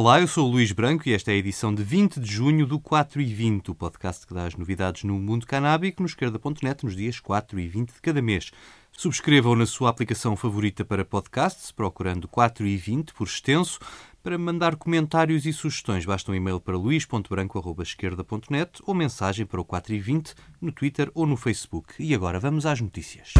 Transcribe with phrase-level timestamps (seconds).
[0.00, 2.64] Olá, eu sou o Luís Branco e esta é a edição de 20 de junho
[2.64, 6.84] do 4 e 20, o podcast que dá as novidades no mundo canábico no esquerda.net
[6.84, 8.52] nos dias 4 e 20 de cada mês.
[8.92, 13.80] Subscrevam na sua aplicação favorita para podcasts, procurando 4 e 20 por extenso.
[14.22, 19.94] Para mandar comentários e sugestões, basta um e-mail para luís.branco.esquerda.net ou mensagem para o 4
[19.94, 21.94] e 20 no Twitter ou no Facebook.
[21.98, 23.34] E agora vamos às notícias.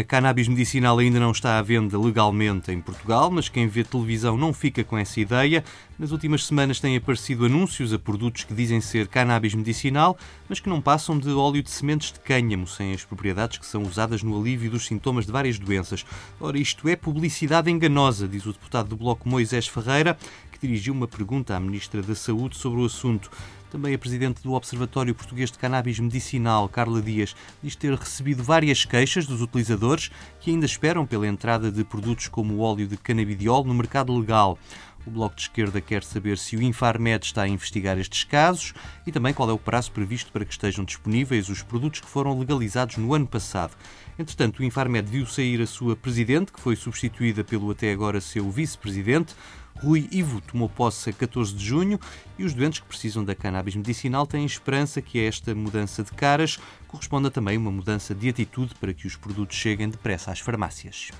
[0.00, 4.36] A cannabis medicinal ainda não está à venda legalmente em Portugal, mas quem vê televisão
[4.36, 5.62] não fica com essa ideia.
[5.96, 10.68] Nas últimas semanas têm aparecido anúncios a produtos que dizem ser cannabis medicinal, mas que
[10.68, 14.36] não passam de óleo de sementes de cânhamo, sem as propriedades que são usadas no
[14.36, 16.04] alívio dos sintomas de várias doenças.
[16.40, 20.18] Ora, isto é publicidade enganosa, diz o deputado do Bloco Moisés Ferreira,
[20.50, 23.30] que dirigiu uma pergunta à Ministra da Saúde sobre o assunto.
[23.74, 28.84] Também a presidente do Observatório Português de Cannabis Medicinal, Carla Dias, diz ter recebido várias
[28.84, 33.64] queixas dos utilizadores que ainda esperam pela entrada de produtos como o óleo de canabidiol
[33.64, 34.56] no mercado legal.
[35.04, 39.10] O Bloco de Esquerda quer saber se o Infarmed está a investigar estes casos e
[39.10, 42.96] também qual é o prazo previsto para que estejam disponíveis os produtos que foram legalizados
[42.96, 43.74] no ano passado.
[44.16, 48.48] Entretanto, o Infarmed viu sair a sua presidente, que foi substituída pelo até agora seu
[48.48, 49.34] vice-presidente.
[49.82, 51.98] Rui Ivo tomou posse a 14 de junho
[52.38, 56.58] e os doentes que precisam da cannabis medicinal têm esperança que esta mudança de caras
[56.88, 61.10] corresponda também a uma mudança de atitude para que os produtos cheguem depressa às farmácias.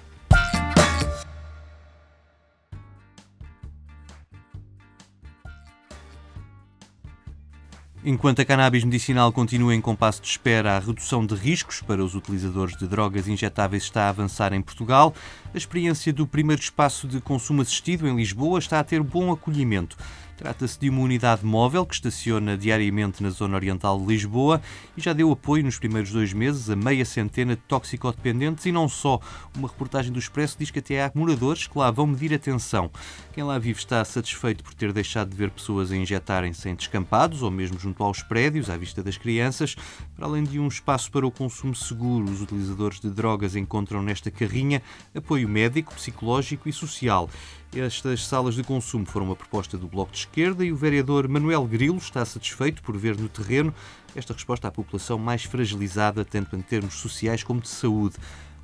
[8.07, 12.15] Enquanto a cannabis medicinal continua em compasso de espera, a redução de riscos para os
[12.15, 15.15] utilizadores de drogas injetáveis está a avançar em Portugal.
[15.55, 19.97] A experiência do primeiro espaço de consumo assistido em Lisboa está a ter bom acolhimento.
[20.37, 24.61] Trata-se de uma unidade móvel que estaciona diariamente na zona oriental de Lisboa
[24.97, 28.89] e já deu apoio nos primeiros dois meses a meia centena de toxicodependentes e não
[28.89, 29.21] só.
[29.57, 32.91] Uma reportagem do Expresso diz que até há moradores que lá vão medir atenção.
[33.33, 37.43] Quem lá vive está satisfeito por ter deixado de ver pessoas a injetarem-se em descampados
[37.43, 39.77] ou mesmo junto aos prédios, à vista das crianças.
[40.17, 44.31] Para além de um espaço para o consumo seguro, os utilizadores de drogas encontram nesta
[44.31, 44.83] carrinha
[45.15, 47.29] apoio médico, psicológico e social.
[47.77, 51.67] Estas salas de consumo foram uma proposta do Bloco de Esquerda e o vereador Manuel
[51.67, 53.75] Grilo está satisfeito por ver no terreno
[54.15, 58.15] esta resposta à população mais fragilizada, tanto em termos sociais como de saúde.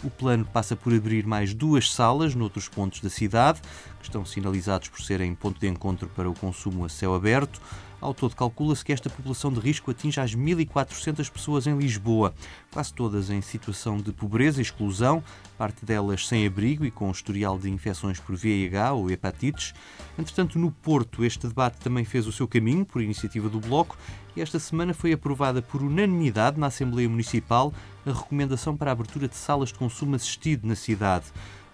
[0.05, 3.61] O plano passa por abrir mais duas salas noutros pontos da cidade,
[3.99, 7.61] que estão sinalizados por serem ponto de encontro para o consumo a céu aberto.
[8.01, 12.33] Ao todo, calcula-se que esta população de risco atinge as 1.400 pessoas em Lisboa,
[12.73, 15.23] quase todas em situação de pobreza e exclusão,
[15.59, 19.75] parte delas sem abrigo e com historial de infecções por VIH ou hepatites.
[20.19, 23.99] Entretanto, no Porto, este debate também fez o seu caminho, por iniciativa do Bloco,
[24.35, 27.73] e esta semana foi aprovada por unanimidade na Assembleia Municipal
[28.07, 31.27] a recomendação para a abertura de salas de consumo assistido na cidade.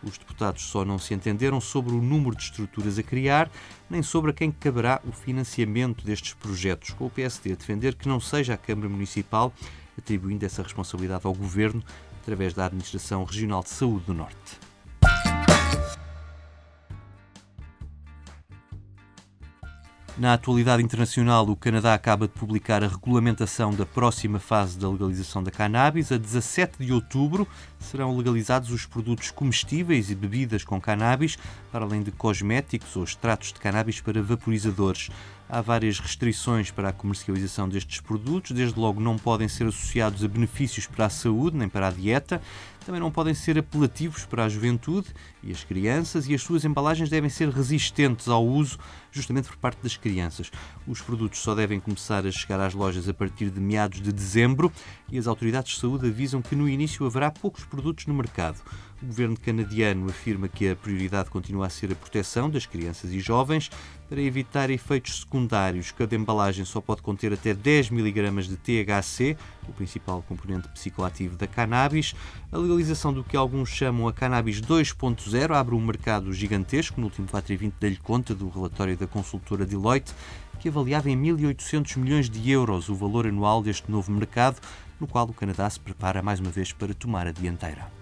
[0.02, 3.50] Os deputados só não se entenderam sobre o número de estruturas a criar,
[3.88, 8.08] nem sobre a quem caberá o financiamento destes projetos, com o PSD a defender que
[8.08, 9.52] não seja a Câmara Municipal,
[9.98, 11.82] atribuindo essa responsabilidade ao Governo
[12.22, 14.58] através da Administração Regional de Saúde do Norte.
[20.18, 25.42] Na atualidade internacional, o Canadá acaba de publicar a regulamentação da próxima fase da legalização
[25.42, 26.10] da cannabis.
[26.10, 27.46] A 17 de outubro
[27.78, 31.36] serão legalizados os produtos comestíveis e bebidas com cannabis,
[31.70, 35.10] para além de cosméticos ou extratos de cannabis para vaporizadores.
[35.48, 40.28] Há várias restrições para a comercialização destes produtos, desde logo não podem ser associados a
[40.28, 42.40] benefícios para a saúde nem para a dieta,
[42.84, 45.08] também não podem ser apelativos para a juventude
[45.42, 48.78] e as crianças, e as suas embalagens devem ser resistentes ao uso,
[49.16, 50.50] justamente por parte das crianças.
[50.86, 54.70] Os produtos só devem começar a chegar às lojas a partir de meados de dezembro
[55.10, 58.60] e as autoridades de saúde avisam que no início haverá poucos produtos no mercado.
[59.02, 63.20] O governo canadiano afirma que a prioridade continua a ser a proteção das crianças e
[63.20, 63.70] jovens.
[64.08, 69.36] Para evitar efeitos secundários, cada embalagem só pode conter até 10 mg de THC,
[69.68, 72.14] o principal componente psicoativo da cannabis.
[72.50, 76.98] A legalização do que alguns chamam a cannabis 2.0 abre um mercado gigantesco.
[76.98, 80.12] No último 4 e 20 dei-lhe conta do relatório da consultora Deloitte,
[80.58, 84.60] que avaliava em 1.800 milhões de euros o valor anual deste novo mercado,
[85.00, 87.95] no qual o Canadá se prepara mais uma vez para tomar a dianteira.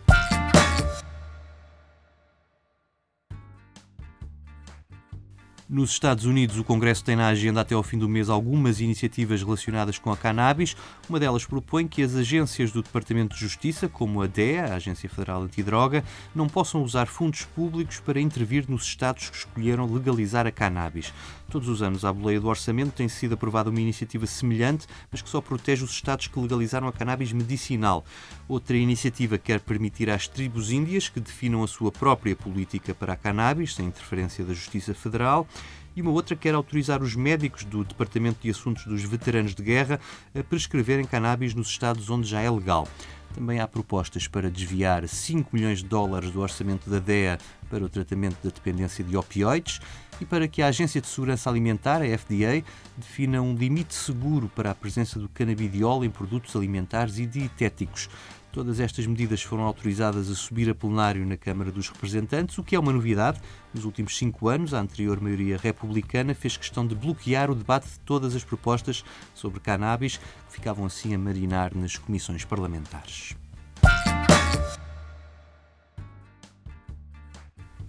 [5.66, 9.42] Nos Estados Unidos, o Congresso tem na agenda até ao fim do mês algumas iniciativas
[9.42, 10.76] relacionadas com a cannabis.
[11.08, 15.08] Uma delas propõe que as agências do Departamento de Justiça, como a DEA, a Agência
[15.08, 20.52] Federal Antidroga, não possam usar fundos públicos para intervir nos estados que escolheram legalizar a
[20.52, 21.14] cannabis.
[21.54, 25.30] Todos os anos, à boleia do orçamento, tem sido aprovada uma iniciativa semelhante, mas que
[25.30, 28.04] só protege os Estados que legalizaram a cannabis medicinal.
[28.48, 33.16] Outra iniciativa quer permitir às tribos índias que definam a sua própria política para a
[33.16, 35.46] cannabis, sem interferência da Justiça Federal
[35.94, 40.00] e uma outra quer autorizar os médicos do Departamento de Assuntos dos Veteranos de Guerra
[40.36, 42.88] a prescreverem cannabis nos estados onde já é legal.
[43.34, 47.38] Também há propostas para desviar 5 milhões de dólares do orçamento da DEA
[47.74, 49.80] para o tratamento da dependência de opioides
[50.20, 52.62] e para que a Agência de Segurança Alimentar, a FDA,
[52.96, 58.08] defina um limite seguro para a presença do canabidiol em produtos alimentares e dietéticos.
[58.52, 62.76] Todas estas medidas foram autorizadas a subir a plenário na Câmara dos Representantes, o que
[62.76, 63.40] é uma novidade.
[63.74, 67.98] Nos últimos cinco anos, a anterior maioria republicana fez questão de bloquear o debate de
[67.98, 69.04] todas as propostas
[69.34, 73.34] sobre cannabis, que ficavam assim a marinar nas comissões parlamentares.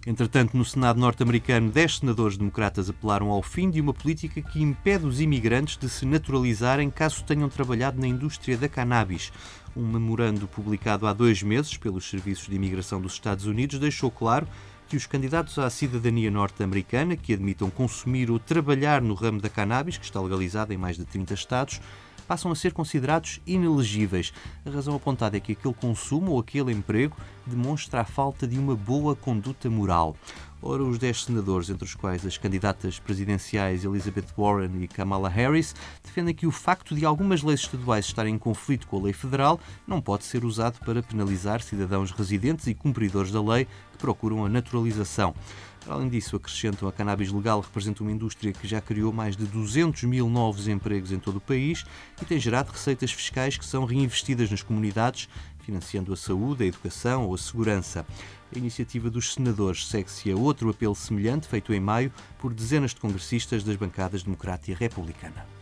[0.08, 5.04] Entretanto, no Senado norte-americano, 10 senadores democratas apelaram ao fim de uma política que impede
[5.04, 9.34] os imigrantes de se naturalizarem caso tenham trabalhado na indústria da cannabis.
[9.76, 14.48] Um memorando publicado há dois meses pelos Serviços de Imigração dos Estados Unidos deixou claro
[14.88, 19.98] que os candidatos à cidadania norte-americana que admitam consumir ou trabalhar no ramo da cannabis,
[19.98, 21.82] que está legalizada em mais de 30 estados,
[22.28, 24.34] passam a ser considerados inelegíveis.
[24.66, 28.76] A razão apontada é que aquele consumo ou aquele emprego demonstra a falta de uma
[28.76, 30.16] boa conduta moral.
[30.68, 35.76] Ora, os 10 senadores, entre os quais as candidatas presidenciais Elizabeth Warren e Kamala Harris,
[36.04, 39.60] defendem que o facto de algumas leis estaduais estarem em conflito com a lei federal
[39.88, 44.50] não pode ser usado para penalizar cidadãos residentes e cumpridores da lei que procuram a
[44.50, 45.36] naturalização.
[45.88, 50.04] Além disso, acrescentam a cannabis legal representa uma indústria que já criou mais de 200
[50.04, 51.86] mil novos empregos em todo o país
[52.20, 55.30] e tem gerado receitas fiscais que são reinvestidas nas comunidades,
[55.60, 58.06] financiando a saúde, a educação ou a segurança.
[58.54, 63.00] A iniciativa dos senadores segue-se a outro apelo semelhante feito em maio por dezenas de
[63.00, 65.55] congressistas das bancadas democrata e republicana.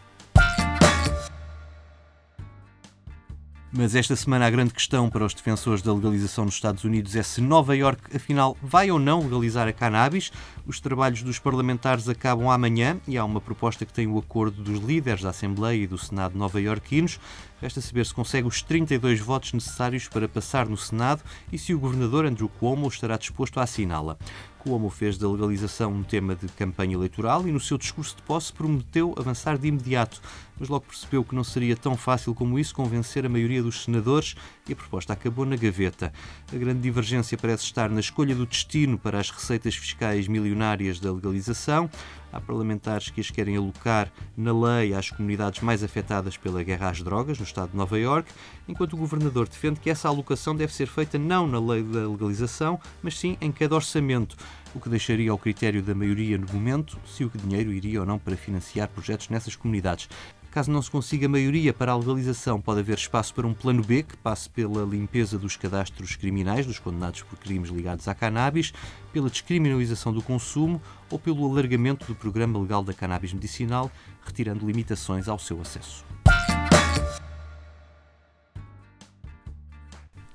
[3.76, 7.24] Mas esta semana a grande questão para os defensores da legalização nos Estados Unidos é
[7.24, 10.32] se Nova York, afinal, vai ou não legalizar a cannabis.
[10.64, 14.80] Os trabalhos dos parlamentares acabam amanhã e há uma proposta que tem o acordo dos
[14.80, 17.20] líderes da Assembleia e do Senado nova-iorquinos.
[17.60, 21.80] Resta saber se consegue os 32 votos necessários para passar no Senado e se o
[21.80, 24.18] governador Andrew Cuomo estará disposto a assiná-la.
[24.64, 28.54] Cuomo fez da legalização um tema de campanha eleitoral e no seu discurso de posse
[28.54, 30.22] prometeu avançar de imediato,
[30.58, 34.36] mas logo percebeu que não seria tão fácil como isso convencer a maioria dos senadores
[34.68, 36.14] e a proposta acabou na gaveta.
[36.52, 41.12] A grande divergência parece estar na escolha do destino para as receitas fiscais milionárias da
[41.12, 41.90] legalização.
[42.32, 47.02] Há parlamentares que as querem alocar na lei às comunidades mais afetadas pela guerra às
[47.02, 48.32] drogas, no estado de Nova York,
[48.68, 52.80] enquanto o governador defende que essa alocação deve ser feita não na lei da legalização,
[53.04, 54.36] mas sim em cada orçamento,
[54.74, 58.18] o que deixaria ao critério da maioria no momento se o dinheiro iria ou não
[58.18, 60.10] para financiar projetos nessas comunidades.
[60.54, 64.04] Caso não se consiga maioria para a legalização, pode haver espaço para um plano B
[64.04, 68.72] que passe pela limpeza dos cadastros criminais dos condenados por crimes ligados à cannabis,
[69.12, 70.80] pela descriminalização do consumo
[71.10, 73.92] ou pelo alargamento do programa legal da cannabis medicinal,
[74.24, 76.06] retirando limitações ao seu acesso.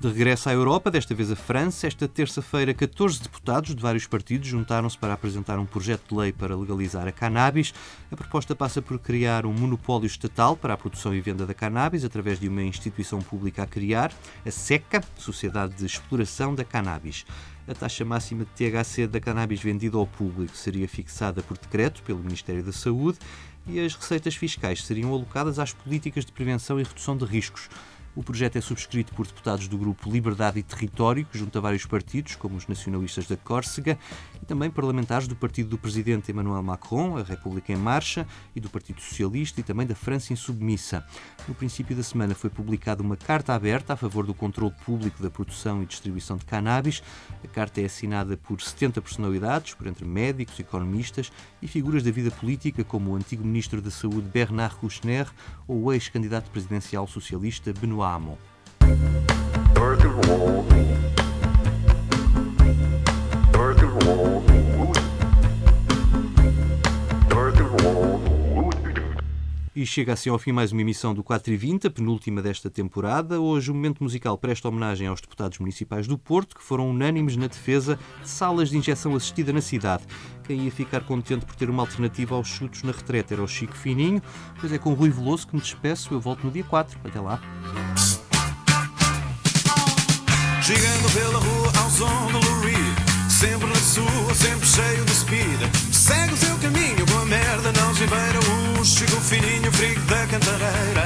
[0.01, 4.47] De regresso à Europa, desta vez a França, esta terça-feira 14 deputados de vários partidos
[4.47, 7.75] juntaram-se para apresentar um projeto de lei para legalizar a cannabis.
[8.09, 12.05] A proposta passa por criar um monopólio estatal para a produção e venda da cannabis
[12.05, 14.13] através de uma instituição pública a criar,
[14.47, 17.27] a SECA, Sociedade de Exploração da Cannabis.
[17.67, 22.21] A taxa máxima de THC da cannabis vendida ao público seria fixada por decreto pelo
[22.21, 23.19] Ministério da Saúde
[23.67, 27.69] e as receitas fiscais seriam alocadas às políticas de prevenção e redução de riscos.
[28.19, 32.35] O projeto é subscrito por deputados do grupo Liberdade e Território, que junta vários partidos,
[32.35, 33.97] como os nacionalistas da Córcega,
[34.43, 38.69] e também parlamentares do partido do presidente Emmanuel Macron, a República em Marcha, e do
[38.69, 41.07] Partido Socialista e também da França Insubmissa.
[41.47, 45.31] No princípio da semana foi publicada uma carta aberta a favor do controle público da
[45.31, 47.05] produção e distribuição de cannabis.
[47.45, 51.31] A carta é assinada por 70 personalidades, por entre médicos, economistas
[51.63, 55.31] e figuras da vida política, como o antigo ministro da Saúde Bernard Kouchner
[55.69, 58.39] ou o ex-candidato presidencial socialista Benoît amo.
[59.77, 60.03] Earth
[63.83, 64.48] and
[69.79, 72.69] E chega assim ao fim mais uma emissão do 4 e 20, a penúltima desta
[72.69, 73.41] temporada.
[73.41, 77.47] Hoje o momento musical presta homenagem aos deputados municipais do Porto, que foram unânimes na
[77.47, 80.03] defesa de salas de injeção assistida na cidade.
[80.43, 83.77] Quem ia ficar contente por ter uma alternativa aos chutos na retreta era o Chico
[83.77, 84.21] Fininho,
[84.59, 86.13] pois é com o Rui Veloso que me despeço.
[86.13, 86.99] Eu volto no dia 4.
[87.05, 87.41] Até lá.
[90.61, 92.49] Chegando pela rua ao som do
[93.39, 95.61] Sempre na sua, sempre cheio de speed
[95.93, 96.78] Segue o seu caminho,
[98.07, 98.39] boa merda
[99.67, 101.05] abrigo da cantareira.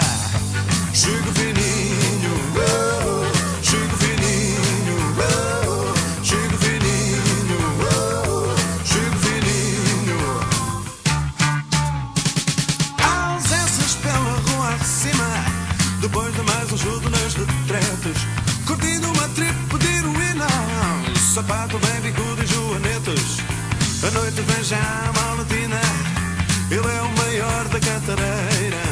[0.93, 3.33] Chego fininho, oh,
[3.63, 10.21] chego fininho, oh, chego fininho, oh, chego fininho.
[13.03, 15.31] Ausências pela rua acima,
[16.01, 18.27] depois de mais um chudo nas retretes.
[18.67, 20.47] Curtindo uma trip de heroína,
[21.35, 23.41] sapato bem bicudo e joanetes.
[24.07, 25.45] A noite vem já é o
[28.03, 28.83] maior da cantareira.